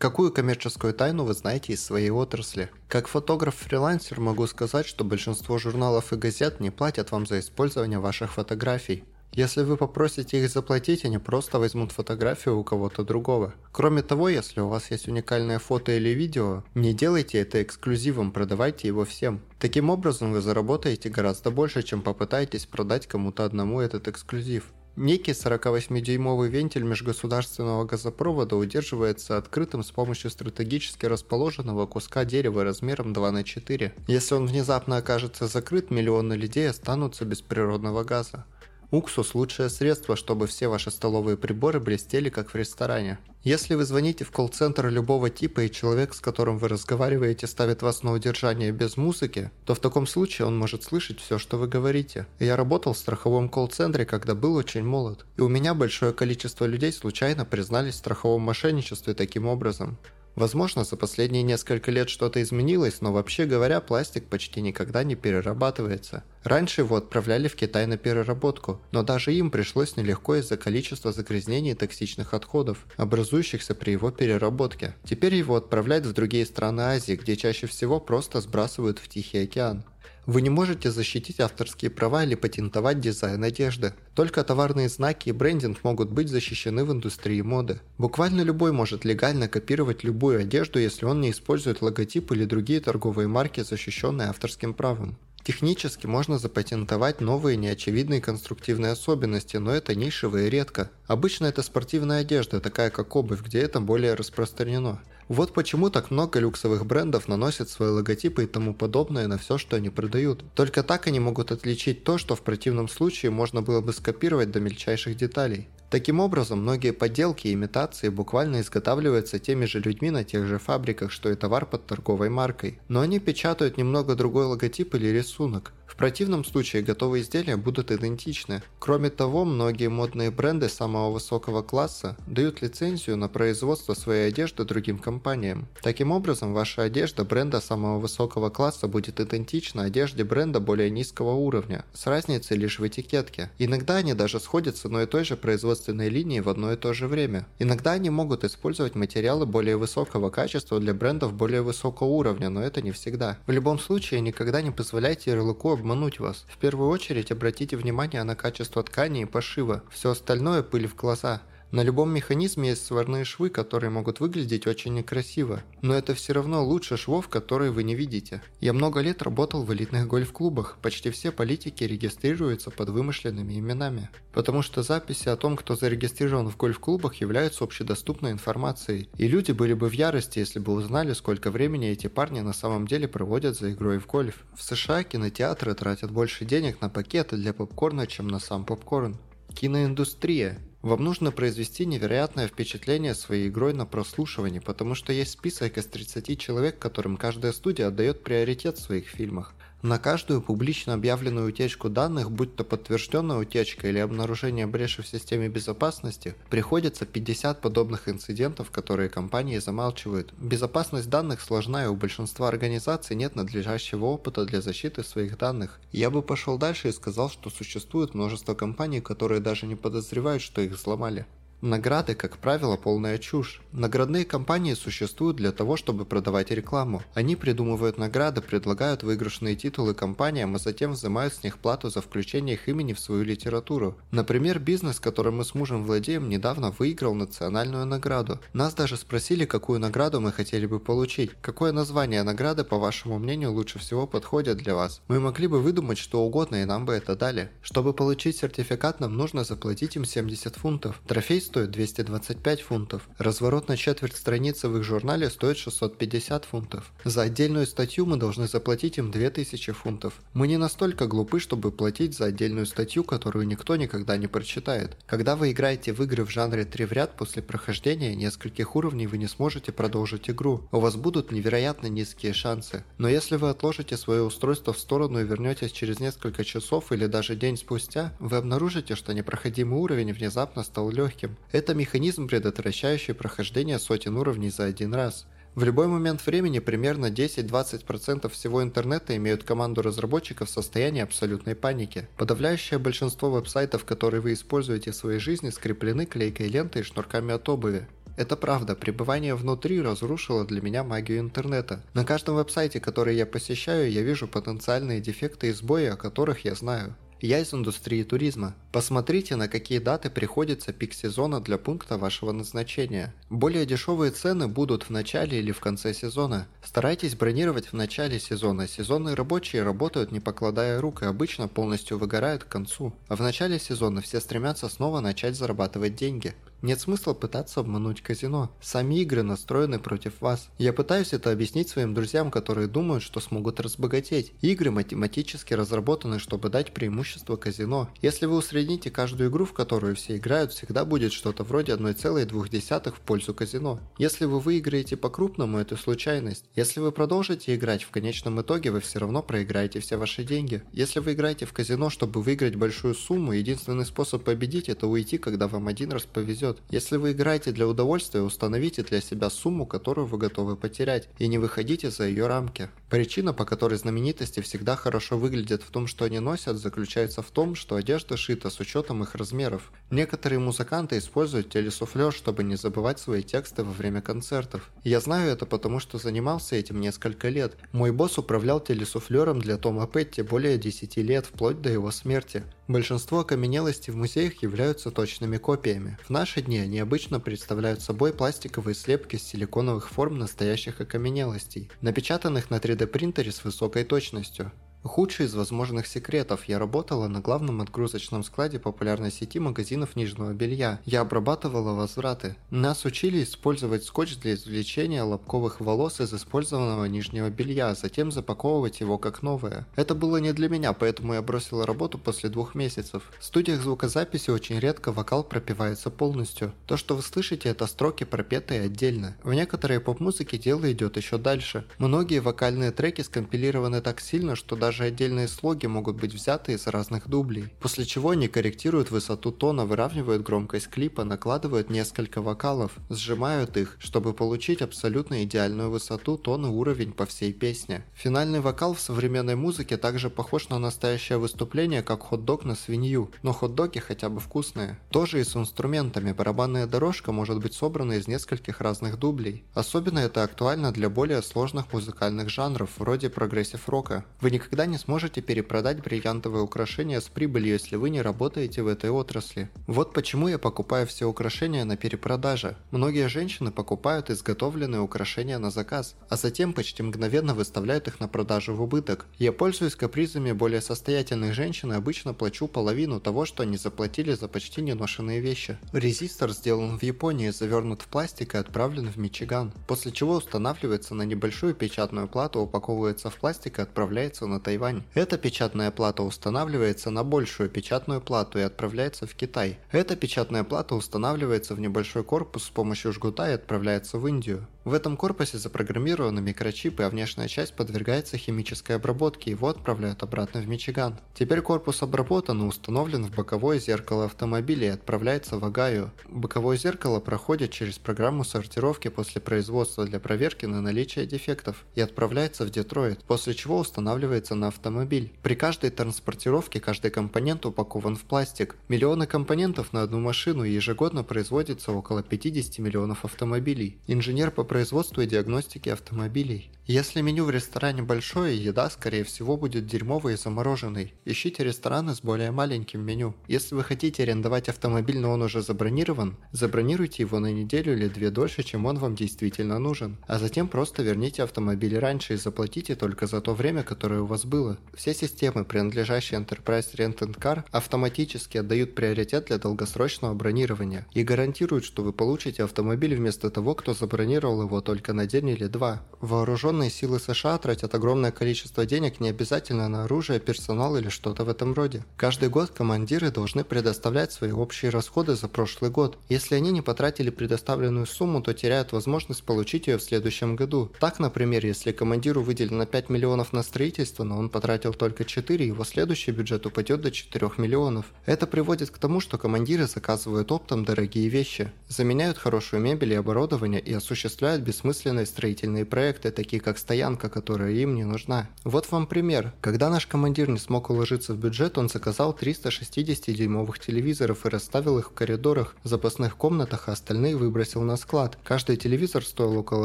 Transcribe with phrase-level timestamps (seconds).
[0.00, 2.70] Какую коммерческую тайну вы знаете из своей отрасли?
[2.88, 8.32] Как фотограф-фрилансер могу сказать, что большинство журналов и газет не платят вам за использование ваших
[8.32, 9.04] фотографий.
[9.32, 13.52] Если вы попросите их заплатить, они просто возьмут фотографию у кого-то другого.
[13.72, 18.88] Кроме того, если у вас есть уникальное фото или видео, не делайте это эксклюзивом, продавайте
[18.88, 19.42] его всем.
[19.58, 24.64] Таким образом вы заработаете гораздо больше, чем попытаетесь продать кому-то одному этот эксклюзив.
[25.02, 33.30] Некий 48-дюймовый вентиль межгосударственного газопровода удерживается открытым с помощью стратегически расположенного куска дерева размером 2
[33.30, 33.94] на 4.
[34.08, 38.44] Если он внезапно окажется закрыт, миллионы людей останутся без природного газа.
[38.90, 43.18] Уксус– лучшее средство, чтобы все ваши столовые приборы блестели, как в ресторане.
[43.44, 48.02] Если вы звоните в колл-центр любого типа и человек, с которым вы разговариваете, ставит вас
[48.02, 52.26] на удержание без музыки, то в таком случае он может слышать все, что вы говорите.
[52.40, 55.24] Я работал в страховом колл-центре, когда был очень молод.
[55.36, 59.98] И у меня большое количество людей случайно признались в страховом мошенничестве таким образом.
[60.40, 66.24] Возможно, за последние несколько лет что-то изменилось, но вообще говоря, пластик почти никогда не перерабатывается.
[66.44, 71.72] Раньше его отправляли в Китай на переработку, но даже им пришлось нелегко из-за количества загрязнений
[71.72, 74.94] и токсичных отходов, образующихся при его переработке.
[75.04, 79.84] Теперь его отправляют в другие страны Азии, где чаще всего просто сбрасывают в Тихий океан.
[80.30, 83.94] Вы не можете защитить авторские права или патентовать дизайн одежды.
[84.14, 87.80] Только товарные знаки и брендинг могут быть защищены в индустрии моды.
[87.98, 93.26] Буквально любой может легально копировать любую одежду, если он не использует логотип или другие торговые
[93.26, 95.18] марки, защищенные авторским правом.
[95.42, 100.92] Технически можно запатентовать новые неочевидные конструктивные особенности, но это нишево и редко.
[101.08, 105.00] Обычно это спортивная одежда, такая как обувь, где это более распространено.
[105.30, 109.76] Вот почему так много люксовых брендов наносят свои логотипы и тому подобное на все, что
[109.76, 110.42] они продают.
[110.56, 114.58] Только так они могут отличить то, что в противном случае можно было бы скопировать до
[114.58, 115.68] мельчайших деталей.
[115.88, 121.12] Таким образом, многие подделки и имитации буквально изготавливаются теми же людьми на тех же фабриках,
[121.12, 122.80] что и товар под торговой маркой.
[122.88, 125.72] Но они печатают немного другой логотип или рисунок.
[125.90, 128.62] В противном случае готовые изделия будут идентичны.
[128.78, 134.98] Кроме того, многие модные бренды самого высокого класса дают лицензию на производство своей одежды другим
[134.98, 135.66] компаниям.
[135.82, 141.84] Таким образом, ваша одежда бренда самого высокого класса будет идентична одежде бренда более низкого уровня,
[141.92, 143.50] с разницей лишь в этикетке.
[143.58, 146.94] Иногда они даже сходят с одной и той же производственной линии в одно и то
[146.94, 147.46] же время.
[147.58, 152.80] Иногда они могут использовать материалы более высокого качества для брендов более высокого уровня, но это
[152.80, 153.38] не всегда.
[153.46, 156.46] В любом случае, никогда не позволяйте ярлыку обмануть вас.
[156.48, 159.82] В первую очередь обратите внимание на качество ткани и пошива.
[159.90, 161.42] Все остальное пыль в глаза.
[161.72, 166.64] На любом механизме есть сварные швы, которые могут выглядеть очень некрасиво, но это все равно
[166.64, 168.42] лучше швов, которые вы не видите.
[168.60, 174.62] Я много лет работал в элитных гольф-клубах, почти все политики регистрируются под вымышленными именами, потому
[174.62, 179.88] что записи о том, кто зарегистрирован в гольф-клубах, являются общедоступной информацией, и люди были бы
[179.88, 184.00] в ярости, если бы узнали, сколько времени эти парни на самом деле проводят за игрой
[184.00, 184.44] в гольф.
[184.56, 189.16] В США кинотеатры тратят больше денег на пакеты для попкорна, чем на сам попкорн.
[189.54, 195.86] Киноиндустрия вам нужно произвести невероятное впечатление своей игрой на прослушивание, потому что есть список из
[195.86, 199.54] 30 человек, которым каждая студия отдает приоритет в своих фильмах.
[199.82, 205.48] На каждую публично объявленную утечку данных, будь то подтвержденная утечка или обнаружение бреши в системе
[205.48, 210.34] безопасности, приходится 50 подобных инцидентов, которые компании замалчивают.
[210.38, 215.80] Безопасность данных сложна и у большинства организаций нет надлежащего опыта для защиты своих данных.
[215.92, 220.60] Я бы пошел дальше и сказал, что существует множество компаний, которые даже не подозревают, что
[220.60, 221.24] их взломали.
[221.62, 223.60] Награды, как правило, полная чушь.
[223.72, 227.02] Наградные компании существуют для того, чтобы продавать рекламу.
[227.12, 232.54] Они придумывают награды, предлагают выигрышные титулы компаниям, а затем взимают с них плату за включение
[232.54, 233.98] их имени в свою литературу.
[234.10, 238.40] Например, бизнес, которым мы с мужем владеем, недавно выиграл национальную награду.
[238.54, 241.32] Нас даже спросили, какую награду мы хотели бы получить.
[241.42, 245.02] Какое название награды, по вашему мнению, лучше всего подходит для вас?
[245.08, 247.50] Мы могли бы выдумать что угодно, и нам бы это дали.
[247.60, 251.02] Чтобы получить сертификат, нам нужно заплатить им 70 фунтов.
[251.06, 253.08] Трофей стоит 225 фунтов.
[253.18, 256.92] Разворот на четверть страницы в их журнале стоит 650 фунтов.
[257.02, 260.14] За отдельную статью мы должны заплатить им 2000 фунтов.
[260.32, 264.96] Мы не настолько глупы, чтобы платить за отдельную статью, которую никто никогда не прочитает.
[265.08, 269.18] Когда вы играете в игры в жанре 3 в ряд, после прохождения нескольких уровней вы
[269.18, 270.68] не сможете продолжить игру.
[270.70, 272.84] У вас будут невероятно низкие шансы.
[272.96, 277.34] Но если вы отложите свое устройство в сторону и вернетесь через несколько часов или даже
[277.34, 281.36] день спустя, вы обнаружите, что непроходимый уровень внезапно стал легким.
[281.52, 285.26] Это механизм, предотвращающий прохождение сотен уровней за один раз.
[285.56, 292.08] В любой момент времени примерно 10-20% всего интернета имеют команду разработчиков в состоянии абсолютной паники.
[292.16, 297.48] Подавляющее большинство веб-сайтов, которые вы используете в своей жизни, скреплены клейкой лентой и шнурками от
[297.48, 297.88] обуви.
[298.16, 301.82] Это правда, пребывание внутри разрушило для меня магию интернета.
[301.94, 306.54] На каждом веб-сайте, который я посещаю, я вижу потенциальные дефекты и сбои, о которых я
[306.54, 306.94] знаю.
[307.20, 308.54] Я из индустрии туризма.
[308.72, 313.12] Посмотрите, на какие даты приходится пик сезона для пункта вашего назначения.
[313.28, 316.46] Более дешевые цены будут в начале или в конце сезона.
[316.62, 318.68] Старайтесь бронировать в начале сезона.
[318.68, 322.92] Сезонные рабочие работают не покладая рук и обычно полностью выгорают к концу.
[323.08, 326.36] А в начале сезона все стремятся снова начать зарабатывать деньги.
[326.62, 328.52] Нет смысла пытаться обмануть казино.
[328.60, 330.50] Сами игры настроены против вас.
[330.58, 334.34] Я пытаюсь это объяснить своим друзьям, которые думают, что смогут разбогатеть.
[334.42, 337.88] Игры математически разработаны, чтобы дать преимущество казино.
[338.02, 338.59] Если вы усредните
[338.90, 343.80] каждую игру, в которую все играют, всегда будет что-то вроде 1,2 в пользу казино.
[343.98, 346.44] Если вы выиграете по-крупному, это случайность.
[346.54, 350.62] Если вы продолжите играть, в конечном итоге вы все равно проиграете все ваши деньги.
[350.72, 355.48] Если вы играете в казино, чтобы выиграть большую сумму, единственный способ победить это уйти, когда
[355.48, 356.58] вам один раз повезет.
[356.70, 361.38] Если вы играете для удовольствия, установите для себя сумму, которую вы готовы потерять, и не
[361.38, 362.68] выходите за ее рамки.
[362.90, 367.54] Причина, по которой знаменитости всегда хорошо выглядят в том, что они носят, заключается в том,
[367.54, 369.72] что одежда шита с учетом их размеров.
[369.90, 374.70] Некоторые музыканты используют телесуфлер, чтобы не забывать свои тексты во время концертов.
[374.84, 377.56] Я знаю это потому, что занимался этим несколько лет.
[377.72, 382.44] Мой босс управлял телесуфлером для Тома Петти более 10 лет, вплоть до его смерти.
[382.68, 385.98] Большинство окаменелостей в музеях являются точными копиями.
[386.04, 392.48] В наши дни они обычно представляют собой пластиковые слепки с силиконовых форм настоящих окаменелостей, напечатанных
[392.50, 394.52] на 3D принтере с высокой точностью.
[394.82, 396.44] Худший из возможных секретов.
[396.46, 400.80] Я работала на главном отгрузочном складе популярной сети магазинов нижнего белья.
[400.86, 402.36] Я обрабатывала возвраты.
[402.48, 408.80] Нас учили использовать скотч для извлечения лобковых волос из использованного нижнего белья, а затем запаковывать
[408.80, 409.66] его как новое.
[409.76, 413.12] Это было не для меня, поэтому я бросила работу после двух месяцев.
[413.18, 416.54] В студиях звукозаписи очень редко вокал пропевается полностью.
[416.66, 419.14] То, что вы слышите, это строки, пропетые отдельно.
[419.24, 421.66] В некоторой поп-музыке дело идет еще дальше.
[421.76, 426.68] Многие вокальные треки скомпилированы так сильно, что даже даже отдельные слоги могут быть взяты из
[426.68, 433.56] разных дублей, после чего они корректируют высоту тона, выравнивают громкость клипа, накладывают несколько вокалов, сжимают
[433.56, 437.82] их, чтобы получить абсолютно идеальную высоту, тон и уровень по всей песне.
[437.94, 443.32] Финальный вокал в современной музыке также похож на настоящее выступление, как хот-дог на свинью, но
[443.32, 444.78] хот-доги хотя бы вкусные.
[444.90, 449.42] Тоже и с инструментами, барабанная дорожка может быть собрана из нескольких разных дублей.
[449.52, 454.04] Особенно это актуально для более сложных музыкальных жанров, вроде прогрессив-рока.
[454.20, 458.66] Вы никогда никогда не сможете перепродать бриллиантовые украшения с прибылью, если вы не работаете в
[458.66, 459.48] этой отрасли.
[459.66, 462.56] Вот почему я покупаю все украшения на перепродаже.
[462.70, 468.54] Многие женщины покупают изготовленные украшения на заказ, а затем почти мгновенно выставляют их на продажу
[468.54, 469.06] в убыток.
[469.18, 474.28] Я пользуюсь капризами более состоятельных женщин и обычно плачу половину того, что они заплатили за
[474.28, 475.56] почти неношенные вещи.
[475.72, 481.04] Резистор сделан в Японии, завернут в пластик и отправлен в Мичиган, после чего устанавливается на
[481.04, 484.82] небольшую печатную плату, упаковывается в пластик и отправляется на Тайвань.
[484.94, 489.58] Эта печатная плата устанавливается на большую печатную плату и отправляется в Китай.
[489.70, 494.48] Эта печатная плата устанавливается в небольшой корпус с помощью жгута и отправляется в Индию.
[494.64, 500.48] В этом корпусе запрограммированы микрочипы, а внешняя часть подвергается химической обработке, его отправляют обратно в
[500.48, 500.98] Мичиган.
[501.14, 505.92] Теперь корпус обработан и установлен в боковое зеркало автомобиля и отправляется в Агаю.
[506.08, 512.44] Боковое зеркало проходит через программу сортировки после производства для проверки на наличие дефектов и отправляется
[512.44, 515.12] в Детройт, после чего устанавливается на автомобиль.
[515.22, 518.56] При каждой транспортировке каждый компонент упакован в пластик.
[518.68, 523.78] Миллионы компонентов на одну машину и ежегодно производится около 50 миллионов автомобилей.
[523.86, 526.50] Инженер по производству и диагностике автомобилей.
[526.70, 530.94] Если меню в ресторане большое, еда, скорее всего, будет дерьмовой и замороженной.
[531.04, 533.16] Ищите рестораны с более маленьким меню.
[533.26, 538.10] Если вы хотите арендовать автомобиль, но он уже забронирован, забронируйте его на неделю или две
[538.10, 539.96] дольше, чем он вам действительно нужен.
[540.06, 544.24] А затем просто верните автомобиль раньше и заплатите только за то время, которое у вас
[544.30, 544.56] было.
[544.74, 551.64] Все системы, принадлежащие Enterprise Rent and Car, автоматически отдают приоритет для долгосрочного бронирования и гарантируют,
[551.64, 555.82] что вы получите автомобиль вместо того, кто забронировал его только на день или два.
[556.00, 561.28] Вооруженные силы США тратят огромное количество денег не обязательно на оружие, персонал или что-то в
[561.28, 561.84] этом роде.
[561.96, 565.98] Каждый год командиры должны предоставлять свои общие расходы за прошлый год.
[566.08, 570.70] Если они не потратили предоставленную сумму, то теряют возможность получить ее в следующем году.
[570.78, 575.64] Так, например, если командиру выделено 5 миллионов на строительство, но он потратил только 4, его
[575.64, 577.86] следующий бюджет упадет до 4 миллионов.
[578.04, 583.60] Это приводит к тому, что командиры заказывают оптом дорогие вещи, заменяют хорошую мебель и оборудование
[583.60, 588.28] и осуществляют бессмысленные строительные проекты, такие как стоянка, которая им не нужна.
[588.44, 589.32] Вот вам пример.
[589.40, 594.90] Когда наш командир не смог уложиться в бюджет, он заказал 360-дюймовых телевизоров и расставил их
[594.90, 598.18] в коридорах, запасных комнатах, а остальные выбросил на склад.
[598.22, 599.64] Каждый телевизор стоил около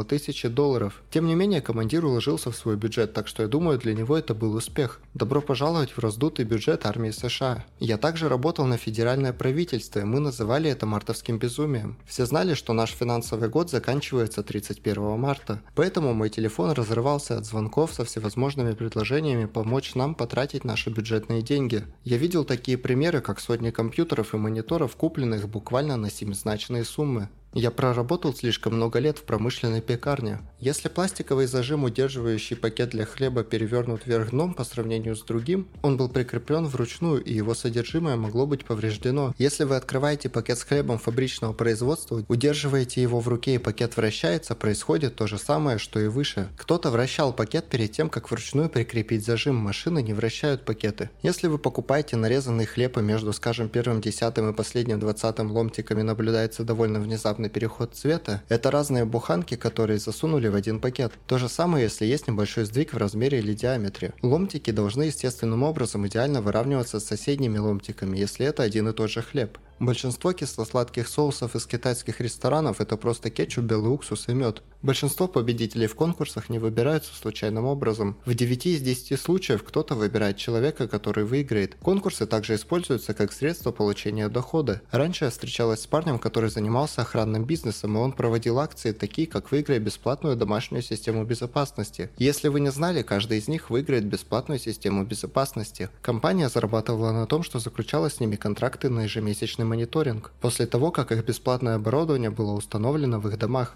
[0.00, 1.02] 1000 долларов.
[1.10, 4.34] Тем не менее, командир уложился в свой бюджет, так что я думаю, для него это
[4.36, 5.00] был успех.
[5.14, 7.64] Добро пожаловать в раздутый бюджет армии США.
[7.80, 11.98] Я также работал на федеральное правительство, и мы называли это мартовским безумием.
[12.06, 17.92] Все знали, что наш финансовый год заканчивается 31 марта, поэтому мой телефон разрывался от звонков
[17.92, 21.84] со всевозможными предложениями помочь нам потратить наши бюджетные деньги.
[22.04, 27.28] Я видел такие примеры, как сотни компьютеров и мониторов, купленных буквально на семизначные суммы.
[27.58, 30.40] Я проработал слишком много лет в промышленной пекарне.
[30.60, 35.96] Если пластиковый зажим, удерживающий пакет для хлеба, перевернут вверх дном по сравнению с другим, он
[35.96, 39.34] был прикреплен вручную и его содержимое могло быть повреждено.
[39.38, 44.54] Если вы открываете пакет с хлебом фабричного производства, удерживаете его в руке и пакет вращается,
[44.54, 46.48] происходит то же самое, что и выше.
[46.58, 49.56] Кто-то вращал пакет перед тем, как вручную прикрепить зажим.
[49.56, 51.08] Машины не вращают пакеты.
[51.22, 56.62] Если вы покупаете нарезанный хлеб и между, скажем, первым десятым и последним двадцатым ломтиками наблюдается
[56.62, 61.12] довольно внезапный плавный переход цвета– это разные буханки, которые засунули в один пакет.
[61.26, 64.12] То же самое, если есть небольшой сдвиг в размере или диаметре.
[64.22, 69.22] Ломтики должны естественным образом идеально выравниваться с соседними ломтиками, если это один и тот же
[69.22, 69.58] хлеб.
[69.78, 74.62] Большинство кисло-сладких соусов из китайских ресторанов– это просто кетчуп, белый уксус и мед.
[74.80, 78.16] Большинство победителей в конкурсах не выбираются случайным образом.
[78.24, 81.74] В 9 из 10 случаев кто-то выбирает человека, который выиграет.
[81.82, 84.80] Конкурсы также используются как средство получения дохода.
[84.92, 89.50] Раньше я встречалась с парнем, который занимался охранным бизнесом, и он проводил акции, такие как
[89.50, 92.08] «Выиграй бесплатную домашнюю систему безопасности».
[92.16, 95.90] Если вы не знали, каждый из них выиграет бесплатную систему безопасности.
[96.00, 101.12] Компания зарабатывала на том, что заключала с ними контракты на ежемесячный мониторинг, после того, как
[101.12, 103.74] их бесплатное оборудование было установлено в их домах.